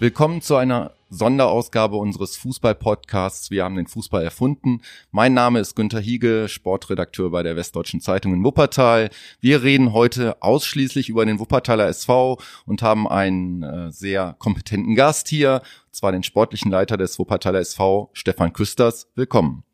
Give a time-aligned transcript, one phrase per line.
[0.00, 3.50] Willkommen zu einer Sonderausgabe unseres Fußball-Podcasts.
[3.50, 4.82] Wir haben den Fußball erfunden.
[5.10, 9.10] Mein Name ist Günter Hiege, Sportredakteur bei der Westdeutschen Zeitung in Wuppertal.
[9.40, 15.26] Wir reden heute ausschließlich über den Wuppertaler SV und haben einen äh, sehr kompetenten Gast
[15.26, 19.08] hier, und zwar den sportlichen Leiter des Wuppertaler SV, Stefan Küsters.
[19.16, 19.64] Willkommen.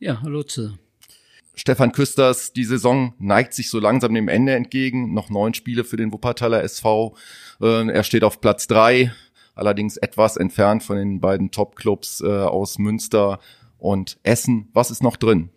[0.00, 0.76] Ja, hallo zu.
[1.54, 5.14] Stefan Küsters, die Saison neigt sich so langsam dem Ende entgegen.
[5.14, 7.14] Noch neun Spiele für den Wuppertaler SV.
[7.60, 9.12] Äh, er steht auf Platz drei
[9.60, 13.38] allerdings etwas entfernt von den beiden Top-Clubs äh, aus Münster
[13.78, 14.68] und Essen.
[14.72, 15.50] Was ist noch drin?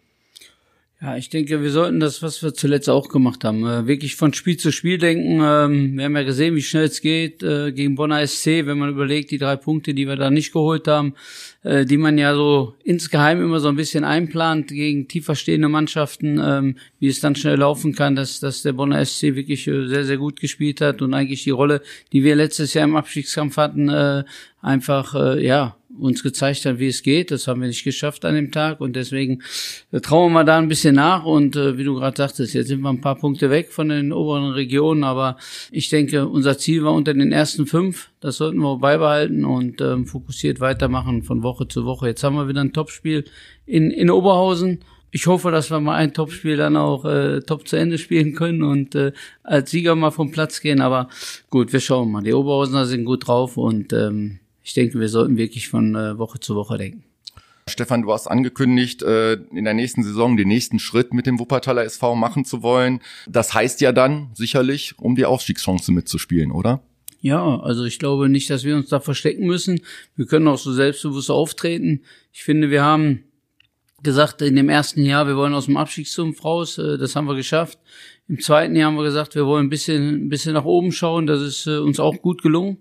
[1.04, 4.34] Ja, ich denke, wir sollten das, was wir zuletzt auch gemacht haben, äh, wirklich von
[4.34, 5.42] Spiel zu Spiel denken.
[5.44, 8.90] Ähm, wir haben ja gesehen, wie schnell es geht äh, gegen Bonner SC, wenn man
[8.90, 11.16] überlegt, die drei Punkte, die wir da nicht geholt haben,
[11.64, 16.40] äh, die man ja so insgeheim immer so ein bisschen einplant gegen tiefer stehende Mannschaften,
[16.42, 20.18] ähm, wie es dann schnell laufen kann, dass, dass der Bonner SC wirklich sehr, sehr
[20.18, 21.82] gut gespielt hat und eigentlich die Rolle,
[22.14, 23.90] die wir letztes Jahr im Abstiegskampf hatten,
[24.62, 27.32] einfach, ja, uns gezeigt hat, wie es geht.
[27.32, 29.42] Das haben wir nicht geschafft an dem Tag und deswegen
[29.92, 32.82] äh, trauen wir da ein bisschen nach und äh, wie du gerade sagtest, jetzt sind
[32.82, 35.38] wir ein paar Punkte weg von den oberen Regionen, aber
[35.72, 38.10] ich denke, unser Ziel war unter den ersten fünf.
[38.20, 42.08] Das sollten wir beibehalten und ähm, fokussiert weitermachen von Woche zu Woche.
[42.08, 43.26] Jetzt haben wir wieder ein Topspiel
[43.66, 44.80] in, in Oberhausen.
[45.16, 48.64] Ich hoffe, dass wir mal ein Topspiel dann auch äh, top zu Ende spielen können
[48.64, 49.12] und äh,
[49.44, 50.82] als Sieger mal vom Platz gehen.
[50.82, 51.08] Aber
[51.52, 52.24] gut, wir schauen mal.
[52.24, 56.40] Die Oberhausener sind gut drauf und ähm, ich denke, wir sollten wirklich von äh, Woche
[56.40, 57.04] zu Woche denken.
[57.70, 61.84] Stefan, du hast angekündigt, äh, in der nächsten Saison den nächsten Schritt mit dem Wuppertaler
[61.84, 63.00] SV machen zu wollen.
[63.28, 66.82] Das heißt ja dann sicherlich, um die Aufstiegschance mitzuspielen, oder?
[67.22, 69.80] Ja, also ich glaube nicht, dass wir uns da verstecken müssen.
[70.18, 72.02] Wir können auch so selbstbewusst auftreten.
[72.34, 73.24] Ich finde, wir haben
[74.04, 76.78] gesagt, in dem ersten Jahr, wir wollen aus dem Abstiegssumpf raus.
[76.78, 77.80] Äh, das haben wir geschafft.
[78.28, 81.26] Im zweiten Jahr haben wir gesagt, wir wollen ein bisschen, ein bisschen nach oben schauen.
[81.26, 82.80] Das ist uns auch gut gelungen.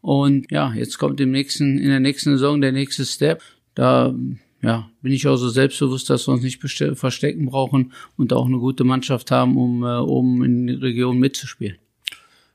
[0.00, 3.42] Und ja, jetzt kommt im nächsten, in der nächsten Saison der nächste Step.
[3.74, 4.14] Da
[4.62, 8.58] ja, bin ich auch so selbstbewusst, dass wir uns nicht verstecken brauchen und auch eine
[8.58, 11.78] gute Mannschaft haben, um, äh, um in die Region mitzuspielen.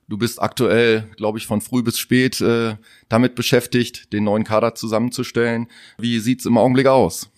[0.09, 2.75] Du bist aktuell, glaube ich, von früh bis spät äh,
[3.07, 5.67] damit beschäftigt, den neuen Kader zusammenzustellen.
[5.97, 7.29] Wie sieht's im Augenblick aus?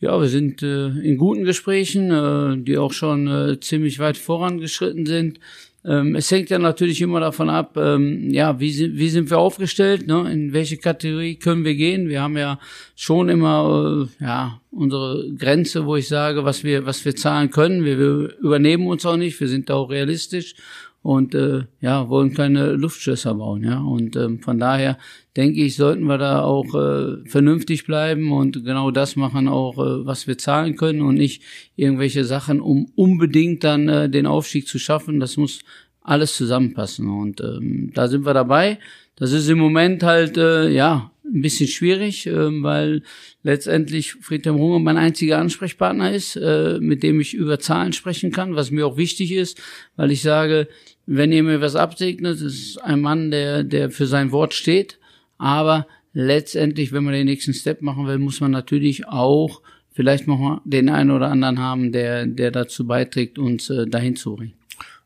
[0.00, 5.06] Ja, wir sind äh, in guten Gesprächen, äh, die auch schon äh, ziemlich weit vorangeschritten
[5.06, 5.40] sind.
[5.86, 9.38] Ähm, es hängt ja natürlich immer davon ab, ähm, ja, wie sind, wie sind wir
[9.38, 10.32] aufgestellt, ne?
[10.32, 12.08] in welche Kategorie können wir gehen.
[12.08, 12.58] Wir haben ja
[12.96, 17.84] schon immer äh, ja, unsere Grenze, wo ich sage, was wir, was wir zahlen können.
[17.84, 20.54] Wir, wir übernehmen uns auch nicht, wir sind da auch realistisch
[21.04, 23.78] und äh, ja, wollen keine Luftschlösser bauen, ja.
[23.78, 24.96] Und ähm, von daher
[25.36, 30.06] denke ich, sollten wir da auch äh, vernünftig bleiben und genau das machen auch, äh,
[30.06, 31.42] was wir zahlen können und nicht
[31.76, 35.20] irgendwelche Sachen, um unbedingt dann äh, den Aufstieg zu schaffen.
[35.20, 35.60] Das muss
[36.00, 37.06] alles zusammenpassen.
[37.06, 38.78] Und ähm, da sind wir dabei.
[39.16, 43.02] Das ist im Moment halt äh, ja ein bisschen schwierig, äh, weil
[43.42, 48.56] letztendlich Friedhelm Runge mein einziger Ansprechpartner ist, äh, mit dem ich über Zahlen sprechen kann,
[48.56, 49.60] was mir auch wichtig ist,
[49.96, 50.68] weil ich sage,
[51.06, 54.98] wenn ihr mir was absegnet, ist ein Mann, der, der für sein Wort steht.
[55.38, 59.60] Aber letztendlich, wenn man den nächsten Step machen will, muss man natürlich auch
[59.92, 64.36] vielleicht noch den einen oder anderen haben, der, der dazu beiträgt, uns äh, dahin zu
[64.36, 64.54] bringen.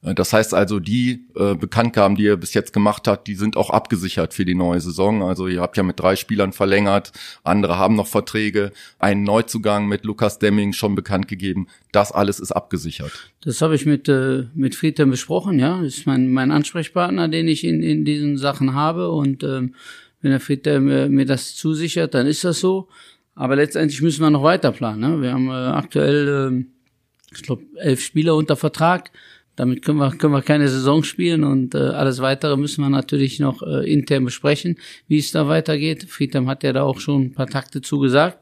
[0.02, 3.56] Äh, das heißt also, die äh, Bekanntgaben, die ihr bis jetzt gemacht habt, die sind
[3.56, 5.22] auch abgesichert für die neue Saison.
[5.22, 7.12] Also ihr habt ja mit drei Spielern verlängert,
[7.44, 11.68] andere haben noch Verträge, einen Neuzugang mit Lukas Demming schon bekannt gegeben.
[11.92, 13.12] Das alles ist abgesichert.
[13.42, 15.82] Das habe ich mit äh, mit Friedhelm besprochen, ja.
[15.82, 19.74] Das ist mein mein Ansprechpartner, den ich in in diesen Sachen habe und ähm,
[20.20, 22.88] wenn der Friedhelm mir, mir das zusichert, dann ist das so.
[23.34, 25.00] Aber letztendlich müssen wir noch weiter planen.
[25.00, 25.22] Ne?
[25.22, 29.12] Wir haben äh, aktuell, äh, ich glaube, elf Spieler unter Vertrag
[29.58, 33.40] damit können wir, können wir keine Saison spielen und äh, alles weitere müssen wir natürlich
[33.40, 34.76] noch äh, intern besprechen,
[35.08, 36.04] wie es da weitergeht.
[36.08, 38.38] Friedhelm hat ja da auch schon ein paar Takte zugesagt.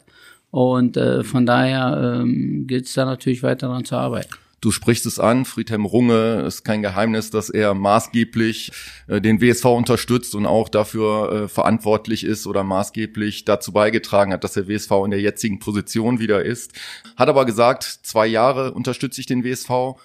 [0.50, 4.30] Und äh, von daher ähm, gilt es da natürlich weiter daran zu arbeiten.
[4.60, 8.72] Du sprichst es an, Friedhelm Runge ist kein Geheimnis, dass er maßgeblich
[9.06, 14.44] äh, den WSV unterstützt und auch dafür äh, verantwortlich ist oder maßgeblich dazu beigetragen hat,
[14.44, 16.72] dass der WSV in der jetzigen Position wieder ist.
[17.16, 19.96] Hat aber gesagt, zwei Jahre unterstütze ich den WSV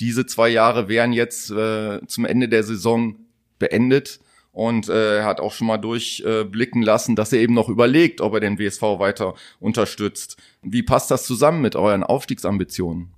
[0.00, 3.16] diese zwei Jahre wären jetzt äh, zum Ende der Saison
[3.58, 4.20] beendet.
[4.52, 8.22] Und äh, er hat auch schon mal durchblicken äh, lassen, dass er eben noch überlegt,
[8.22, 10.38] ob er den WSV weiter unterstützt.
[10.62, 13.10] Wie passt das zusammen mit euren Aufstiegsambitionen?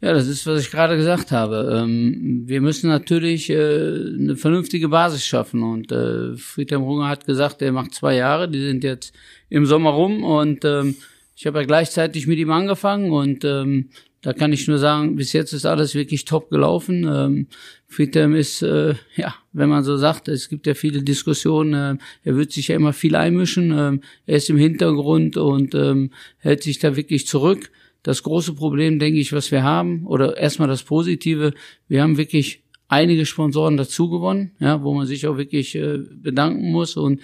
[0.00, 1.80] Ja, das ist, was ich gerade gesagt habe.
[1.82, 5.62] Ähm, wir müssen natürlich äh, eine vernünftige Basis schaffen.
[5.62, 9.12] Und äh, Friedhelm Runge hat gesagt, er macht zwei Jahre, die sind jetzt
[9.48, 10.22] im Sommer rum.
[10.22, 10.96] Und ähm,
[11.34, 13.88] ich habe ja gleichzeitig mit ihm angefangen und ähm,
[14.26, 17.06] da kann ich nur sagen, bis jetzt ist alles wirklich top gelaufen.
[17.08, 17.46] Ähm,
[17.86, 22.36] Friedhelm ist, äh, ja, wenn man so sagt, es gibt ja viele Diskussionen, äh, er
[22.36, 26.80] wird sich ja immer viel einmischen, ähm, er ist im Hintergrund und ähm, hält sich
[26.80, 27.70] da wirklich zurück.
[28.02, 31.54] Das große Problem, denke ich, was wir haben, oder erstmal das Positive,
[31.86, 36.72] wir haben wirklich einige Sponsoren dazu gewonnen, ja, wo man sich auch wirklich äh, bedanken
[36.72, 37.20] muss und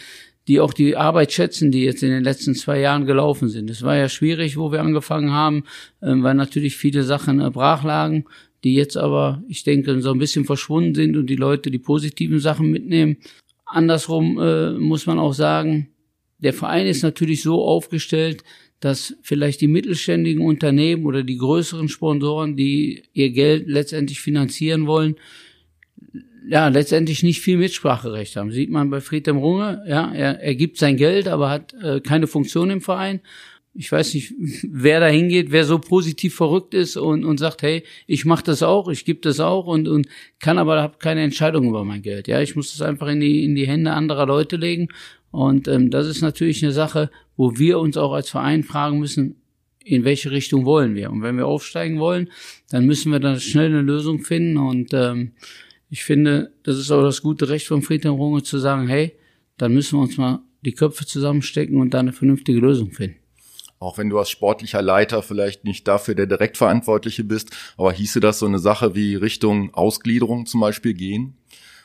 [0.48, 3.70] die auch die Arbeit schätzen, die jetzt in den letzten zwei Jahren gelaufen sind.
[3.70, 5.64] Es war ja schwierig, wo wir angefangen haben,
[6.02, 8.24] ähm, weil natürlich viele Sachen äh, brach lagen,
[8.64, 12.38] die jetzt aber, ich denke, so ein bisschen verschwunden sind und die Leute die positiven
[12.38, 13.16] Sachen mitnehmen.
[13.66, 15.88] Andersrum äh, muss man auch sagen,
[16.38, 18.42] der Verein ist natürlich so aufgestellt,
[18.80, 25.14] dass vielleicht die mittelständigen Unternehmen oder die größeren Sponsoren, die ihr Geld letztendlich finanzieren wollen,
[26.48, 28.50] ja, letztendlich nicht viel Mitspracherecht haben.
[28.50, 32.26] Sieht man bei Friedhelm Runge, ja, er, er gibt sein Geld, aber hat äh, keine
[32.26, 33.20] Funktion im Verein.
[33.74, 34.34] Ich weiß nicht,
[34.68, 38.62] wer da hingeht, wer so positiv verrückt ist und, und sagt, hey, ich mache das
[38.62, 40.08] auch, ich gebe das auch und, und
[40.40, 42.28] kann aber habe keine Entscheidung über mein Geld.
[42.28, 44.88] Ja, ich muss das einfach in die, in die Hände anderer Leute legen.
[45.30, 49.36] Und ähm, das ist natürlich eine Sache, wo wir uns auch als Verein fragen müssen,
[49.84, 51.10] in welche Richtung wollen wir?
[51.10, 52.30] Und wenn wir aufsteigen wollen,
[52.70, 54.56] dann müssen wir da schnell eine Lösung finden.
[54.56, 55.32] Und ähm,
[55.92, 59.12] ich finde, das ist auch das gute Recht von Friedhelm Runge zu sagen, hey,
[59.58, 63.18] dann müssen wir uns mal die Köpfe zusammenstecken und da eine vernünftige Lösung finden.
[63.78, 68.38] Auch wenn du als sportlicher Leiter vielleicht nicht dafür der Direktverantwortliche bist, aber hieße das
[68.38, 71.36] so eine Sache wie Richtung Ausgliederung zum Beispiel gehen?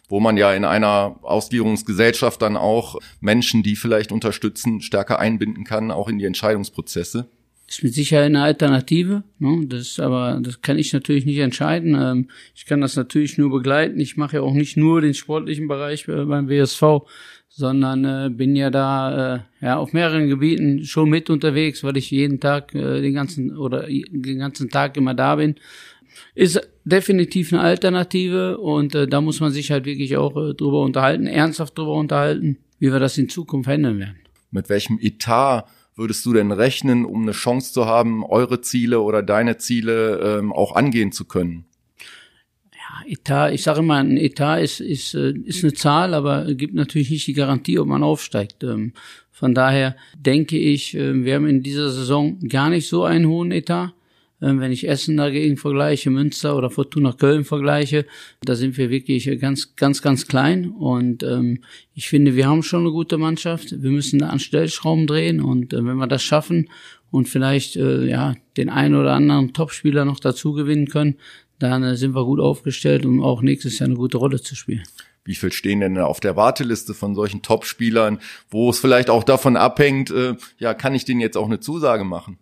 [0.07, 5.91] Wo man ja in einer Ausgliederungsgesellschaft dann auch Menschen, die vielleicht unterstützen, stärker einbinden kann,
[5.91, 7.27] auch in die Entscheidungsprozesse?
[7.67, 9.23] Ist mit Sicherheit eine Alternative.
[9.39, 9.65] Ne?
[9.67, 11.95] Das aber, das kann ich natürlich nicht entscheiden.
[11.99, 13.99] Ähm, ich kann das natürlich nur begleiten.
[13.99, 17.05] Ich mache ja auch nicht nur den sportlichen Bereich äh, beim WSV,
[17.49, 22.09] sondern äh, bin ja da äh, ja auf mehreren Gebieten schon mit unterwegs, weil ich
[22.09, 25.55] jeden Tag äh, den ganzen oder den ganzen Tag immer da bin.
[26.35, 31.27] Ist definitiv eine Alternative und äh, da muss man sich halt wirklich auch drüber unterhalten,
[31.27, 34.17] ernsthaft drüber unterhalten, wie wir das in Zukunft handeln werden.
[34.51, 35.65] Mit welchem Etat
[35.97, 40.53] würdest du denn rechnen, um eine Chance zu haben, eure Ziele oder deine Ziele ähm,
[40.53, 41.65] auch angehen zu können?
[42.71, 46.75] Ja, Etat, ich sage immer, ein Etat ist, ist, äh, ist eine Zahl, aber gibt
[46.75, 48.63] natürlich nicht die Garantie, ob man aufsteigt.
[48.63, 48.93] Ähm,
[49.31, 53.51] von daher denke ich, äh, wir haben in dieser Saison gar nicht so einen hohen
[53.51, 53.93] Etat.
[54.41, 58.05] Ähm, wenn ich Essen dagegen vergleiche, Münster oder Fortuna Köln vergleiche,
[58.41, 60.69] da sind wir wirklich ganz, ganz, ganz klein.
[60.69, 61.63] Und ähm,
[61.93, 63.81] ich finde, wir haben schon eine gute Mannschaft.
[63.81, 65.41] Wir müssen da an Stellschrauben drehen.
[65.41, 66.69] Und äh, wenn wir das schaffen
[67.09, 71.15] und vielleicht äh, ja den einen oder anderen Topspieler noch dazu gewinnen können,
[71.57, 74.83] dann äh, sind wir gut aufgestellt, um auch nächstes Jahr eine gute Rolle zu spielen
[75.27, 78.19] wie viel stehen denn auf der Warteliste von solchen Topspielern,
[78.49, 82.05] wo es vielleicht auch davon abhängt, äh, ja, kann ich denen jetzt auch eine Zusage
[82.05, 82.39] machen?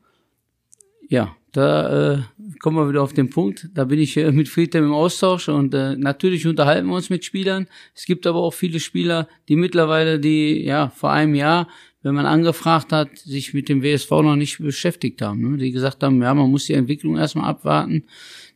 [1.09, 2.19] Ja, da äh,
[2.59, 3.69] kommen wir wieder auf den Punkt.
[3.73, 7.23] Da bin ich äh, mit Friedhelm im Austausch und äh, natürlich unterhalten wir uns mit
[7.23, 7.67] Spielern.
[7.95, 11.69] Es gibt aber auch viele Spieler, die mittlerweile, die ja vor einem Jahr,
[12.03, 15.51] wenn man angefragt hat, sich mit dem WSV noch nicht beschäftigt haben.
[15.51, 15.57] Ne?
[15.57, 18.03] Die gesagt haben, ja, man muss die Entwicklung erstmal abwarten.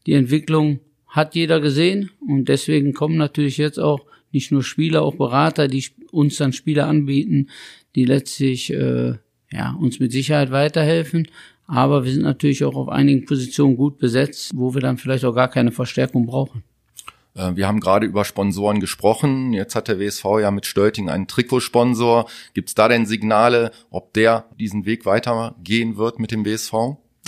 [0.06, 5.16] Die Entwicklung hat jeder gesehen und deswegen kommen natürlich jetzt auch nicht nur Spieler, auch
[5.16, 7.50] Berater, die uns dann Spieler anbieten,
[7.96, 9.14] die letztlich äh,
[9.52, 11.28] ja, uns mit Sicherheit weiterhelfen.
[11.70, 15.36] Aber wir sind natürlich auch auf einigen Positionen gut besetzt, wo wir dann vielleicht auch
[15.36, 16.64] gar keine Verstärkung brauchen.
[17.36, 19.54] Äh, wir haben gerade über Sponsoren gesprochen.
[19.54, 22.28] Jetzt hat der WSV ja mit Stölting einen Trikotsponsor.
[22.56, 26.74] Gibt es da denn Signale, ob der diesen Weg weitergehen wird mit dem WSV?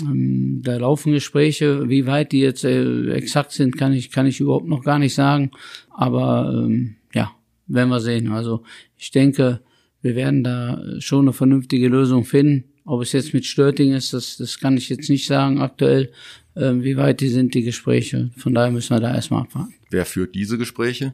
[0.02, 4.40] Ähm, da laufen Gespräche, wie weit die jetzt äh, exakt sind, kann ich, kann ich
[4.40, 5.52] überhaupt noch gar nicht sagen.
[5.92, 7.32] Aber ähm, ja,
[7.68, 8.32] werden wir sehen.
[8.32, 8.64] Also
[8.98, 9.62] ich denke,
[10.02, 12.71] wir werden da schon eine vernünftige Lösung finden.
[12.92, 16.12] Ob es jetzt mit Störting ist, das, das kann ich jetzt nicht sagen aktuell.
[16.58, 18.32] Ähm, wie weit die sind die Gespräche?
[18.36, 19.74] Von daher müssen wir da erstmal abwarten.
[19.90, 21.14] Wer führt diese Gespräche?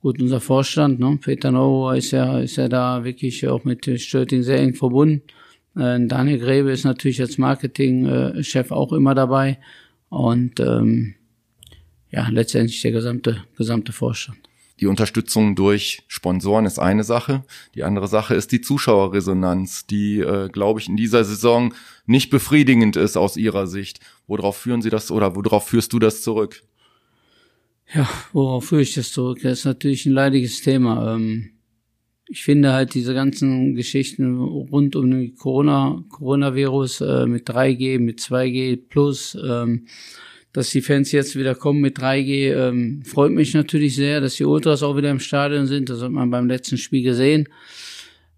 [0.00, 1.20] Gut, unser Vorstand, ne?
[1.22, 5.22] Peter Nauer ist ja, ist ja da wirklich auch mit Störting sehr eng verbunden.
[5.76, 9.60] Äh, Daniel Grebe ist natürlich als Marketingchef äh, auch immer dabei.
[10.08, 11.14] Und ähm,
[12.10, 14.38] ja, letztendlich der gesamte, gesamte Vorstand.
[14.82, 17.44] Die Unterstützung durch Sponsoren ist eine Sache.
[17.76, 21.72] Die andere Sache ist die Zuschauerresonanz, die, äh, glaube ich, in dieser Saison
[22.04, 24.00] nicht befriedigend ist aus Ihrer Sicht.
[24.26, 26.64] Worauf führen Sie das oder worauf führst du das zurück?
[27.94, 29.38] Ja, worauf führe ich das zurück?
[29.44, 31.14] Das ist natürlich ein leidiges Thema.
[31.14, 31.50] Ähm,
[32.26, 38.18] ich finde halt diese ganzen Geschichten rund um den Corona, Coronavirus äh, mit 3G, mit
[38.18, 39.86] 2G plus, ähm,
[40.52, 44.44] dass die Fans jetzt wieder kommen mit 3G, ähm, freut mich natürlich sehr, dass die
[44.44, 45.88] Ultras auch wieder im Stadion sind.
[45.88, 47.48] Das hat man beim letzten Spiel gesehen.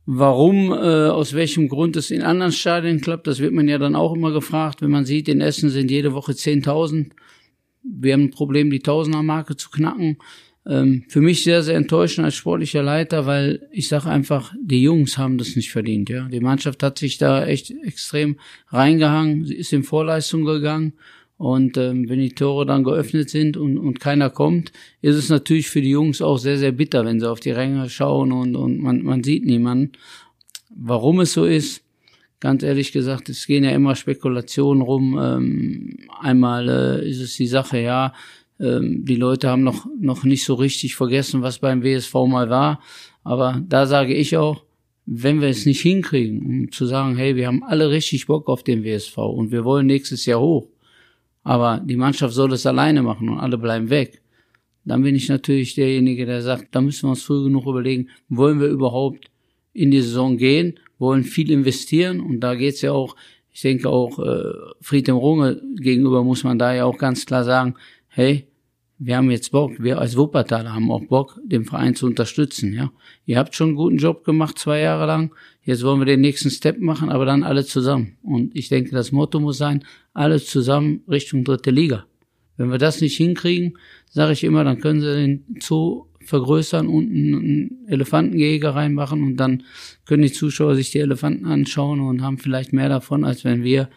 [0.06, 3.96] Warum, äh, aus welchem Grund es in anderen Stadien klappt, das wird man ja dann
[3.96, 7.10] auch immer gefragt, wenn man sieht, in Essen sind jede Woche 10.000.
[7.82, 10.18] Wir haben ein Problem, die Tausender-Marke zu knacken.
[10.66, 15.18] Ähm, für mich sehr, sehr enttäuschend als sportlicher Leiter, weil ich sage einfach, die Jungs
[15.18, 16.10] haben das nicht verdient.
[16.10, 20.94] Ja, Die Mannschaft hat sich da echt extrem reingehangen, sie ist in Vorleistung gegangen
[21.36, 24.72] und ähm, wenn die Tore dann geöffnet sind und, und keiner kommt,
[25.02, 27.90] ist es natürlich für die Jungs auch sehr, sehr bitter, wenn sie auf die Ränge
[27.90, 29.92] schauen und, und man, man sieht niemanden.
[30.74, 31.82] Warum es so ist,
[32.40, 35.18] ganz ehrlich gesagt, es gehen ja immer Spekulationen rum.
[35.20, 38.12] Ähm, einmal äh, ist es die Sache, ja,
[38.60, 42.80] ähm, die Leute haben noch, noch nicht so richtig vergessen, was beim WSV mal war.
[43.22, 44.62] Aber da sage ich auch,
[45.06, 48.62] wenn wir es nicht hinkriegen, um zu sagen, hey, wir haben alle richtig Bock auf
[48.62, 50.68] den WSV und wir wollen nächstes Jahr hoch,
[51.44, 54.22] aber die Mannschaft soll es alleine machen und alle bleiben weg,
[54.84, 58.60] dann bin ich natürlich derjenige, der sagt, da müssen wir uns früh genug überlegen, wollen
[58.60, 59.30] wir überhaupt
[59.72, 63.16] in die Saison gehen, wollen viel investieren und da geht's ja auch,
[63.52, 67.74] ich denke auch äh, Friedem Runge gegenüber muss man da ja auch ganz klar sagen,
[68.08, 68.46] hey,
[68.98, 72.92] wir haben jetzt Bock, wir als Wuppertaler haben auch Bock, den Verein zu unterstützen, ja.
[73.26, 75.34] Ihr habt schon einen guten Job gemacht, zwei Jahre lang.
[75.62, 78.16] Jetzt wollen wir den nächsten Step machen, aber dann alle zusammen.
[78.22, 82.04] Und ich denke, das Motto muss sein, alle zusammen Richtung dritte Liga.
[82.56, 87.10] Wenn wir das nicht hinkriegen, sage ich immer, dann können sie den Zoo vergrößern und
[87.10, 89.64] einen Elefantengehege reinmachen und dann
[90.06, 93.90] können die Zuschauer sich die Elefanten anschauen und haben vielleicht mehr davon, als wenn wir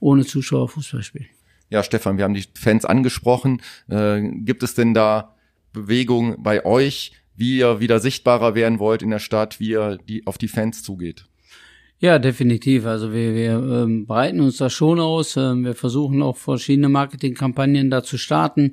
[0.00, 1.28] ohne Zuschauer Fußball spielen.
[1.72, 3.62] Ja, Stefan, wir haben die Fans angesprochen.
[3.88, 5.36] Äh, gibt es denn da
[5.72, 10.26] Bewegung bei euch, wie ihr wieder sichtbarer werden wollt in der Stadt, wie ihr die,
[10.26, 11.24] auf die Fans zugeht?
[11.98, 12.84] Ja, definitiv.
[12.84, 15.38] Also wir, wir ähm, breiten uns da schon aus.
[15.38, 18.72] Ähm, wir versuchen auch verschiedene Marketingkampagnen da zu starten,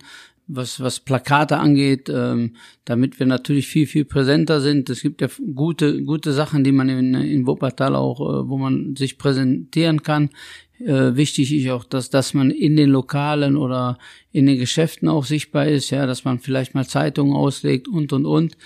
[0.50, 4.90] was, was Plakate angeht, ähm, damit wir natürlich viel, viel präsenter sind.
[4.90, 8.96] Es gibt ja gute, gute Sachen, die man in, in Wuppertal auch, äh, wo man
[8.96, 10.32] sich präsentieren kann.
[10.80, 14.00] Äh, wichtig ist auch, dass, dass man in den Lokalen oder
[14.32, 18.26] in den Geschäften auch sichtbar ist, ja, dass man vielleicht mal Zeitungen auslegt und, und,
[18.26, 18.58] und.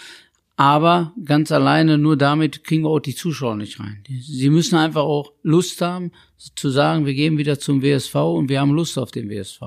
[0.55, 4.03] Aber ganz alleine nur damit kriegen wir auch die Zuschauer nicht rein.
[4.07, 6.11] Sie müssen einfach auch Lust haben,
[6.55, 9.61] zu sagen, wir gehen wieder zum WSV und wir haben Lust auf den WSV.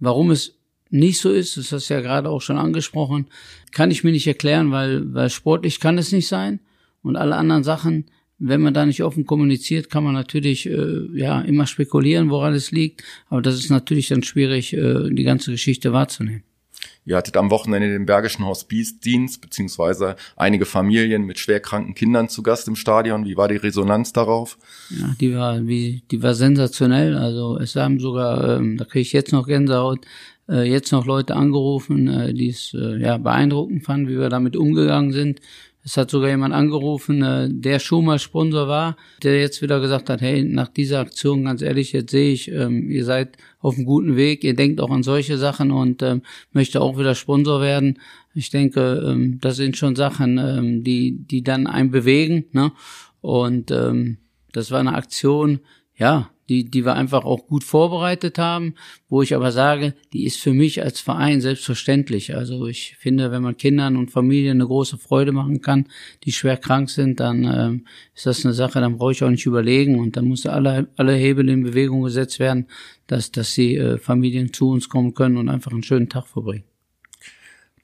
[0.00, 0.58] Warum es
[0.90, 3.26] nicht so ist, das hast du ja gerade auch schon angesprochen,
[3.72, 6.60] kann ich mir nicht erklären, weil, weil sportlich kann es nicht sein
[7.02, 8.06] und alle anderen Sachen
[8.38, 12.72] wenn man da nicht offen kommuniziert, kann man natürlich äh, ja immer spekulieren, woran es
[12.72, 13.02] liegt.
[13.28, 16.42] Aber das ist natürlich dann schwierig, äh, die ganze Geschichte wahrzunehmen.
[17.06, 22.66] Ihr hattet am Wochenende den Bergischen Hospizdienst beziehungsweise einige Familien mit schwerkranken Kindern zu Gast
[22.66, 23.26] im Stadion.
[23.26, 24.58] Wie war die Resonanz darauf?
[24.88, 27.16] Ja, die war wie die war sensationell.
[27.16, 30.06] Also es haben sogar, ähm, da kriege ich jetzt noch Gänsehaut,
[30.52, 35.12] jetzt noch Leute angerufen, äh, die es äh, ja beeindruckend fanden, wie wir damit umgegangen
[35.12, 35.40] sind.
[35.86, 40.08] Es hat sogar jemand angerufen, äh, der schon mal Sponsor war, der jetzt wieder gesagt
[40.08, 43.84] hat, hey, nach dieser Aktion, ganz ehrlich, jetzt sehe ich, ähm, ihr seid auf einem
[43.84, 46.22] guten Weg, ihr denkt auch an solche Sachen und ähm,
[46.52, 47.98] möchte auch wieder Sponsor werden.
[48.34, 52.46] Ich denke, ähm, das sind schon Sachen, ähm, die, die dann einen bewegen.
[52.52, 52.72] Ne?
[53.20, 54.16] Und ähm,
[54.52, 55.60] das war eine Aktion,
[55.96, 58.74] ja, die, die wir einfach auch gut vorbereitet haben,
[59.08, 62.36] wo ich aber sage, die ist für mich als Verein selbstverständlich.
[62.36, 65.86] Also ich finde, wenn man Kindern und Familien eine große Freude machen kann,
[66.24, 69.46] die schwer krank sind, dann ähm, ist das eine Sache, dann brauche ich auch nicht
[69.46, 72.66] überlegen und dann muss alle, alle Hebel in Bewegung gesetzt werden,
[73.06, 76.64] dass, dass die äh, Familien zu uns kommen können und einfach einen schönen Tag verbringen.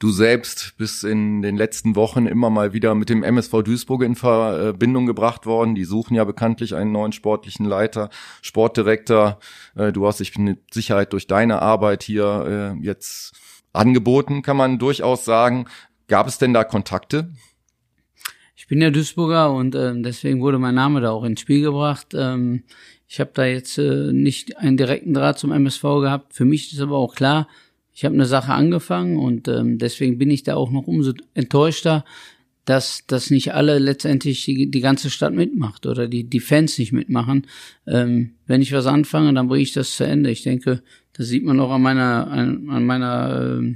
[0.00, 4.16] Du selbst bist in den letzten Wochen immer mal wieder mit dem MSV Duisburg in
[4.16, 5.75] Verbindung gebracht worden.
[5.75, 8.09] Die suchen ja bekanntlich einen neuen sportlichen Leiter,
[8.40, 9.38] Sportdirektor.
[9.76, 13.35] Äh, du hast dich mit Sicherheit durch deine Arbeit hier äh, jetzt
[13.75, 15.66] angeboten, kann man durchaus sagen.
[16.09, 17.35] Gab es denn da Kontakte?
[18.57, 22.14] Ich bin ja Duisburger und äh, deswegen wurde mein Name da auch ins Spiel gebracht.
[22.14, 22.62] Ähm,
[23.07, 26.33] ich habe da jetzt äh, nicht einen direkten Draht zum MSV gehabt.
[26.33, 27.49] Für mich ist aber auch klar,
[27.92, 32.04] ich habe eine Sache angefangen und ähm, deswegen bin ich da auch noch umso enttäuschter,
[32.64, 36.92] dass, dass nicht alle letztendlich die, die ganze Stadt mitmacht oder die, die Fans nicht
[36.92, 37.47] mitmachen.
[37.87, 40.30] Ähm, wenn ich was anfange, dann bringe ich das zu Ende.
[40.30, 40.82] Ich denke,
[41.12, 43.75] das sieht man auch an meiner, an, an meiner, äh,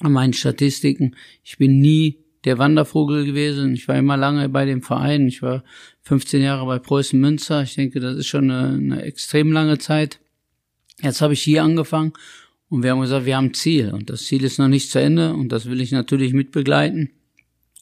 [0.00, 1.14] an meinen Statistiken.
[1.44, 3.74] Ich bin nie der Wandervogel gewesen.
[3.74, 5.28] Ich war immer lange bei dem Verein.
[5.28, 5.62] Ich war
[6.02, 7.62] 15 Jahre bei Preußen Münster.
[7.62, 10.20] Ich denke, das ist schon eine, eine extrem lange Zeit.
[11.00, 12.12] Jetzt habe ich hier angefangen
[12.72, 14.98] und wir haben gesagt, wir haben ein Ziel und das Ziel ist noch nicht zu
[14.98, 17.10] Ende und das will ich natürlich mitbegleiten.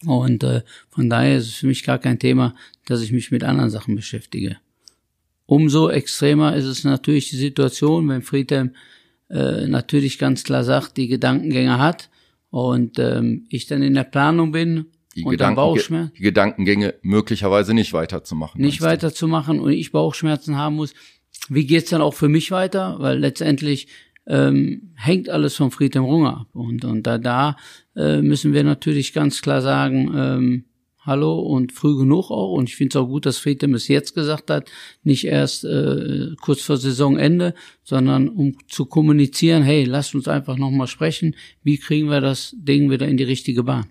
[0.04, 2.56] Und äh, von daher ist es für mich gar kein Thema,
[2.86, 4.56] dass ich mich mit anderen Sachen beschäftige.
[5.46, 8.74] Umso extremer ist es natürlich die Situation, wenn Friedhelm
[9.28, 12.10] äh, natürlich ganz klar sagt, die Gedankengänge hat
[12.50, 18.60] und ähm, ich dann in der Planung bin die, Gedanken, die Gedankengänge möglicherweise nicht weiterzumachen.
[18.60, 20.94] Nicht weiterzumachen und ich Bauchschmerzen haben muss.
[21.48, 22.96] Wie geht's dann auch für mich weiter?
[22.98, 23.86] Weil letztendlich
[24.26, 26.48] ähm, hängt alles vom Friedhelm Runge ab.
[26.52, 27.56] Und, und da, da
[27.96, 30.64] äh, müssen wir natürlich ganz klar sagen, ähm,
[31.00, 32.52] hallo und früh genug auch.
[32.52, 34.70] Und ich finde es auch gut, dass Friedhelm es jetzt gesagt hat,
[35.02, 40.86] nicht erst äh, kurz vor Saisonende, sondern um zu kommunizieren, hey, lasst uns einfach nochmal
[40.86, 43.86] sprechen, wie kriegen wir das Ding wieder in die richtige Bahn.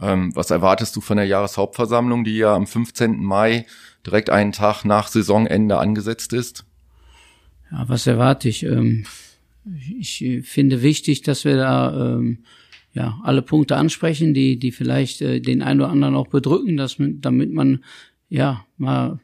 [0.00, 3.22] Ähm, was erwartest du von der Jahreshauptversammlung, die ja am 15.
[3.22, 3.66] Mai
[4.04, 6.64] direkt einen Tag nach Saisonende angesetzt ist?
[7.74, 8.62] Ja, was erwarte ich?
[8.62, 9.04] Ähm,
[9.98, 12.44] ich finde wichtig, dass wir da ähm,
[12.92, 16.96] ja alle Punkte ansprechen, die die vielleicht äh, den einen oder anderen auch bedrücken, dass,
[16.98, 17.82] damit man
[18.28, 19.18] ja mal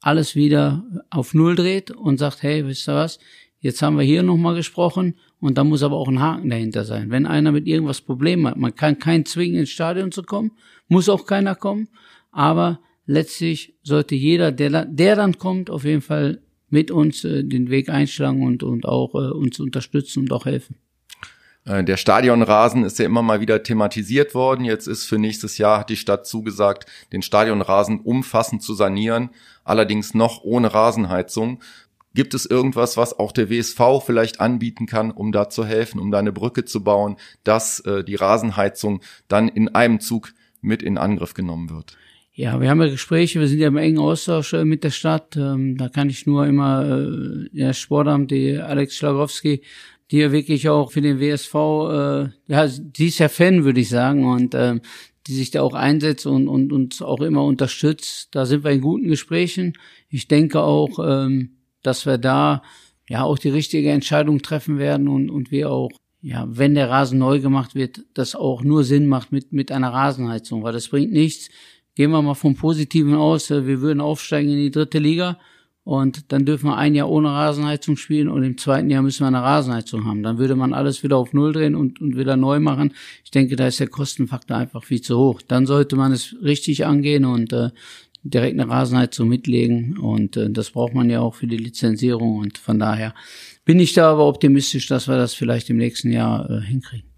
[0.00, 3.20] alles wieder auf Null dreht und sagt, hey, wisst ihr was?
[3.60, 7.10] Jetzt haben wir hier nochmal gesprochen und da muss aber auch ein Haken dahinter sein.
[7.10, 10.52] Wenn einer mit irgendwas Problem hat, man kann keinen zwingen, ins Stadion zu kommen,
[10.88, 11.88] muss auch keiner kommen,
[12.32, 17.68] aber letztlich sollte jeder, der, der dann kommt, auf jeden Fall mit uns äh, den
[17.70, 20.76] Weg einschlagen und, und auch äh, uns unterstützen und auch helfen.
[21.64, 24.64] Äh, der Stadionrasen ist ja immer mal wieder thematisiert worden.
[24.64, 29.30] Jetzt ist für nächstes Jahr hat die Stadt zugesagt, den Stadionrasen umfassend zu sanieren,
[29.64, 31.60] allerdings noch ohne Rasenheizung.
[32.12, 36.10] Gibt es irgendwas, was auch der WSV vielleicht anbieten kann, um da zu helfen, um
[36.10, 40.98] da eine Brücke zu bauen, dass äh, die Rasenheizung dann in einem Zug mit in
[40.98, 41.96] Angriff genommen wird?
[42.40, 45.36] Ja, wir haben ja Gespräche, wir sind ja im engen Austausch äh, mit der Stadt.
[45.36, 49.60] Ähm, da kann ich nur immer äh, der Sportamt, die Alex Schlagowski,
[50.10, 53.90] die ja wirklich auch für den WSV, äh, ja, die ist ja Fan, würde ich
[53.90, 54.80] sagen, und ähm,
[55.26, 58.34] die sich da auch einsetzt und, und uns auch immer unterstützt.
[58.34, 59.74] Da sind wir in guten Gesprächen.
[60.08, 62.62] Ich denke auch, ähm, dass wir da
[63.06, 65.90] ja auch die richtige Entscheidung treffen werden und, und wir auch
[66.22, 69.90] ja, wenn der Rasen neu gemacht wird, das auch nur Sinn macht mit, mit einer
[69.90, 71.48] Rasenheizung, weil das bringt nichts,
[71.94, 75.38] Gehen wir mal vom Positiven aus, äh, wir würden aufsteigen in die dritte Liga
[75.84, 79.28] und dann dürfen wir ein Jahr ohne Rasenheizung spielen und im zweiten Jahr müssen wir
[79.28, 80.22] eine Rasenheizung haben.
[80.22, 82.94] Dann würde man alles wieder auf Null drehen und, und wieder neu machen.
[83.24, 85.42] Ich denke, da ist der Kostenfaktor einfach viel zu hoch.
[85.42, 87.70] Dann sollte man es richtig angehen und äh,
[88.22, 92.58] direkt eine Rasenheizung mitlegen und äh, das braucht man ja auch für die Lizenzierung und
[92.58, 93.14] von daher
[93.64, 97.09] bin ich da aber optimistisch, dass wir das vielleicht im nächsten Jahr äh, hinkriegen.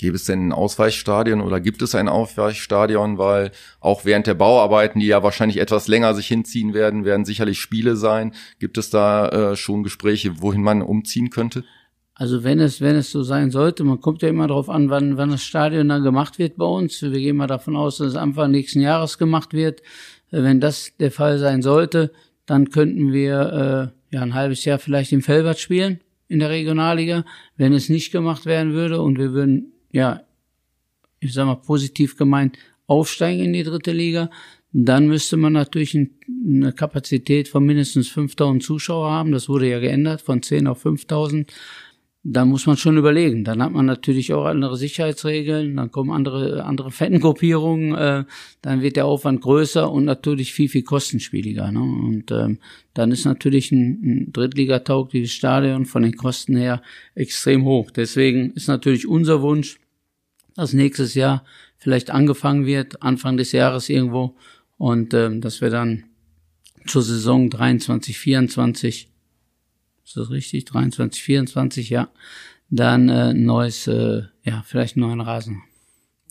[0.00, 3.18] Gäbe es denn ein Ausweichstadion oder gibt es ein Ausweichstadion?
[3.18, 7.60] Weil auch während der Bauarbeiten, die ja wahrscheinlich etwas länger sich hinziehen werden, werden sicherlich
[7.60, 8.32] Spiele sein.
[8.58, 11.64] Gibt es da äh, schon Gespräche, wohin man umziehen könnte?
[12.14, 15.18] Also wenn es, wenn es so sein sollte, man kommt ja immer darauf an, wann,
[15.18, 17.02] wann das Stadion dann gemacht wird bei uns.
[17.02, 19.80] Wir gehen mal davon aus, dass es Anfang nächsten Jahres gemacht wird.
[20.30, 22.10] Äh, wenn das der Fall sein sollte,
[22.46, 27.26] dann könnten wir äh, ja ein halbes Jahr vielleicht im Felbert spielen in der Regionalliga.
[27.58, 30.22] Wenn es nicht gemacht werden würde und wir würden ja,
[31.20, 34.30] ich sag mal positiv gemeint, aufsteigen in die dritte Liga,
[34.72, 39.32] dann müsste man natürlich eine Kapazität von mindestens 5000 Zuschauer haben.
[39.32, 41.52] Das wurde ja geändert von 10 auf 5000.
[42.22, 43.44] Da muss man schon überlegen.
[43.44, 48.24] Dann hat man natürlich auch andere Sicherheitsregeln, dann kommen andere, andere Fangruppierungen, äh,
[48.60, 51.72] dann wird der Aufwand größer und natürlich viel, viel kostenspieliger.
[51.72, 51.80] Ne?
[51.80, 52.58] Und ähm,
[52.92, 56.82] dann ist natürlich ein, ein Drittligataugliches Stadion von den Kosten her
[57.14, 57.90] extrem hoch.
[57.90, 59.80] Deswegen ist natürlich unser Wunsch,
[60.54, 61.42] dass nächstes Jahr
[61.78, 64.36] vielleicht angefangen wird, Anfang des Jahres irgendwo,
[64.76, 66.04] und ähm, dass wir dann
[66.86, 69.09] zur Saison 23, 24
[70.04, 70.64] ist das richtig?
[70.66, 72.10] 23, 24, ja.
[72.68, 75.62] Dann äh, neues, äh, ja, vielleicht einen neuen Rasen.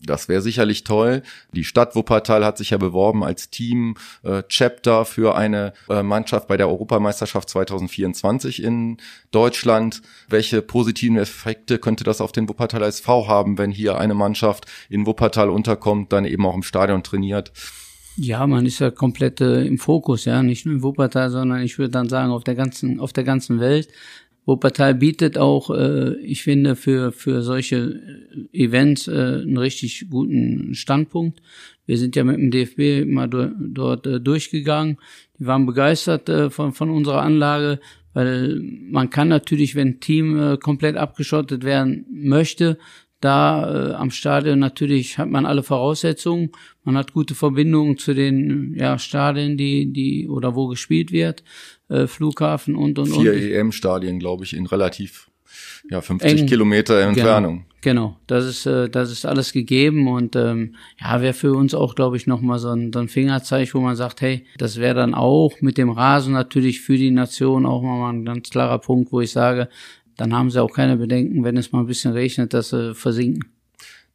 [0.02, 1.22] Das wäre sicherlich toll.
[1.52, 6.48] Die Stadt Wuppertal hat sich ja beworben als Team äh, Chapter für eine äh, Mannschaft
[6.48, 8.96] bei der Europameisterschaft 2024 in
[9.30, 10.00] Deutschland.
[10.28, 15.06] Welche positiven Effekte könnte das auf den Wuppertal SV haben, wenn hier eine Mannschaft in
[15.06, 17.52] Wuppertal unterkommt, dann eben auch im Stadion trainiert?
[18.22, 21.78] Ja, man ist ja komplett äh, im Fokus, ja, nicht nur in Wuppertal, sondern ich
[21.78, 23.88] würde dann sagen auf der ganzen, auf der ganzen Welt.
[24.44, 27.78] Wuppertal bietet auch, äh, ich finde, für, für solche
[28.52, 31.40] äh, Events äh, einen richtig guten Standpunkt.
[31.86, 34.98] Wir sind ja mit dem DFB mal do, dort äh, durchgegangen.
[35.38, 37.80] Die waren begeistert äh, von, von unserer Anlage,
[38.12, 42.76] weil man kann natürlich, wenn ein Team äh, komplett abgeschottet werden möchte,
[43.20, 46.52] da äh, am Stadion natürlich hat man alle Voraussetzungen.
[46.84, 51.44] Man hat gute Verbindungen zu den ja, Stadien, die, die oder wo gespielt wird,
[51.88, 53.38] äh, Flughafen und und Vier und.
[53.38, 55.30] Vier EM-Stadien, glaube ich, in relativ
[55.90, 57.64] ja 50 Eng, Kilometer genau, Entfernung.
[57.82, 61.74] Genau, genau, das ist äh, das ist alles gegeben und ähm, ja wäre für uns
[61.74, 64.78] auch, glaube ich, noch mal so ein, so ein Fingerzeichen, wo man sagt, hey, das
[64.78, 68.78] wäre dann auch mit dem Rasen natürlich für die Nation auch mal ein ganz klarer
[68.78, 69.68] Punkt, wo ich sage,
[70.20, 73.46] dann haben sie auch keine Bedenken, wenn es mal ein bisschen regnet, dass sie versinken.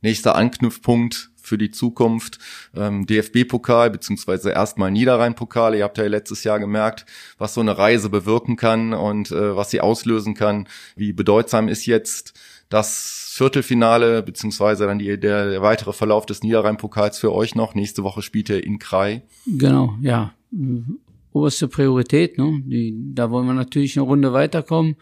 [0.02, 2.38] Nächster Anknüpfpunkt für die Zukunft.
[2.76, 5.74] Ähm, DFB-Pokal beziehungsweise erstmal Niederrhein-Pokal.
[5.74, 7.08] Ihr habt ja letztes Jahr gemerkt,
[7.40, 10.68] was so eine Reise bewirken kann und äh, was sie auslösen kann.
[10.96, 12.40] Wie bedeutsam ist jetzt
[12.70, 17.74] das Viertelfinale beziehungsweise dann die, der, der weitere Verlauf des Niederrhein-Pokals für euch noch.
[17.74, 19.24] Nächste Woche spielt ihr in Krai.
[19.48, 20.34] Genau, ja.
[21.32, 22.62] Oberste Priorität, ne?
[22.64, 24.98] Die, da wollen wir natürlich eine Runde weiterkommen.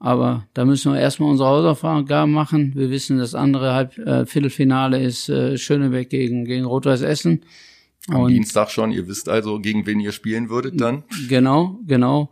[0.00, 2.72] Aber da müssen wir erstmal unsere Hausaufgaben machen.
[2.76, 7.42] Wir wissen, das andere Halb äh, Viertelfinale ist äh, Schönebeck gegen, gegen Rot-Weiß Essen.
[8.08, 8.92] Am Und Dienstag schon.
[8.92, 11.02] Ihr wisst also, gegen wen ihr spielen würdet dann.
[11.28, 12.30] Genau, genau.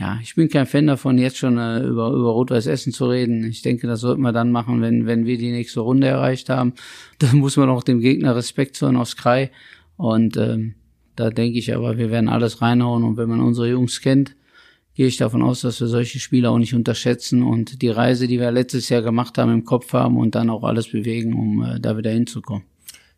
[0.00, 3.44] Ja, ich bin kein Fan davon, jetzt schon äh, über, über Rot-Weiß Essen zu reden.
[3.44, 6.72] Ich denke, das sollten wir dann machen, wenn, wenn wir die nächste Runde erreicht haben.
[7.18, 9.52] Dann muss man auch dem Gegner Respekt zollen aufs Krei.
[9.96, 10.74] Und ähm,
[11.14, 13.04] da denke ich aber, wir werden alles reinhauen.
[13.04, 14.34] Und wenn man unsere Jungs kennt,
[14.94, 18.38] gehe ich davon aus, dass wir solche Spiele auch nicht unterschätzen und die Reise, die
[18.38, 21.80] wir letztes Jahr gemacht haben, im Kopf haben und dann auch alles bewegen, um äh,
[21.80, 22.64] da wieder hinzukommen.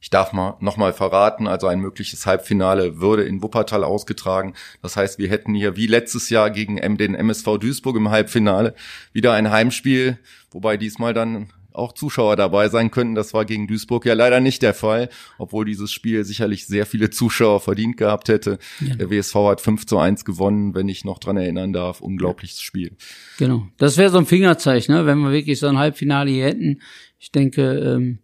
[0.04, 4.52] Ich darf mal nochmal verraten, also ein mögliches Halbfinale würde in Wuppertal ausgetragen.
[4.82, 8.74] Das heißt, wir hätten hier wie letztes Jahr gegen den MSV Duisburg im Halbfinale
[9.14, 10.18] wieder ein Heimspiel,
[10.50, 13.14] wobei diesmal dann auch Zuschauer dabei sein könnten.
[13.14, 17.10] Das war gegen Duisburg ja leider nicht der Fall, obwohl dieses Spiel sicherlich sehr viele
[17.10, 18.58] Zuschauer verdient gehabt hätte.
[18.80, 18.94] Ja.
[18.94, 22.00] Der WSV hat 5 zu 1 gewonnen, wenn ich noch dran erinnern darf.
[22.00, 22.92] Unglaubliches Spiel.
[23.38, 23.66] Genau.
[23.76, 25.04] Das wäre so ein Fingerzeichen, ne?
[25.04, 26.80] wenn wir wirklich so ein Halbfinale hier hätten.
[27.18, 28.20] Ich denke, ähm,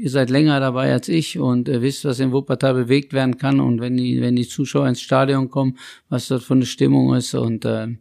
[0.00, 3.60] ihr seid länger dabei als ich und ihr wisst, was in Wuppertal bewegt werden kann
[3.60, 7.34] und wenn die, wenn die Zuschauer ins Stadion kommen, was dort für eine Stimmung ist
[7.34, 7.98] und ähm,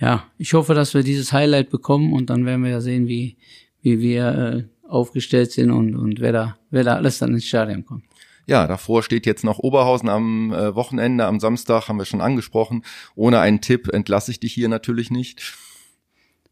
[0.00, 3.36] ja, ich hoffe, dass wir dieses Highlight bekommen und dann werden wir ja sehen, wie,
[3.82, 7.84] wie wir äh, aufgestellt sind und, und wer, da, wer da alles dann ins Stadion
[7.84, 8.04] kommt.
[8.46, 12.82] Ja, davor steht jetzt noch Oberhausen am äh, Wochenende, am Samstag haben wir schon angesprochen.
[13.14, 15.54] Ohne einen Tipp entlasse ich dich hier natürlich nicht.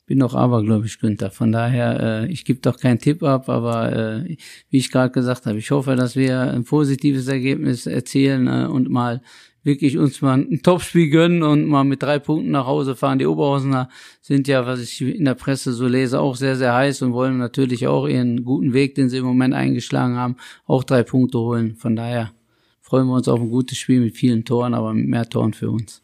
[0.04, 1.30] Bin doch abergläubisch, Günther.
[1.30, 4.36] Von daher, äh, ich gebe doch keinen Tipp ab, aber äh,
[4.68, 8.88] wie ich gerade gesagt habe, ich hoffe, dass wir ein positives Ergebnis erzielen äh, und
[8.90, 9.22] mal
[9.66, 13.18] wirklich uns mal ein Topspiel gönnen und mal mit drei Punkten nach Hause fahren.
[13.18, 13.90] Die Oberhausener
[14.22, 17.36] sind ja, was ich in der Presse so lese, auch sehr, sehr heiß und wollen
[17.36, 21.76] natürlich auch ihren guten Weg, den sie im Moment eingeschlagen haben, auch drei Punkte holen.
[21.76, 22.32] Von daher
[22.80, 25.70] freuen wir uns auf ein gutes Spiel mit vielen Toren, aber mit mehr Toren für
[25.70, 26.00] uns.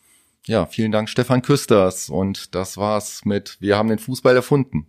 [0.46, 4.88] Ja, vielen Dank Stefan Küsters und das war's mit Wir haben den Fußball erfunden.